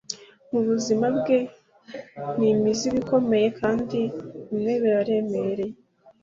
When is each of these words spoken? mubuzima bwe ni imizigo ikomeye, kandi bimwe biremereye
mubuzima 0.51 1.05
bwe 1.17 1.37
ni 2.37 2.47
imizigo 2.53 2.97
ikomeye, 3.03 3.47
kandi 3.59 3.99
bimwe 4.47 4.73
biremereye 4.83 5.75